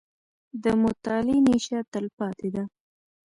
•د 0.63 0.65
مطالعې 0.83 1.37
نیشه، 1.47 1.79
تلپاتې 1.93 2.49
ده. 2.55 2.63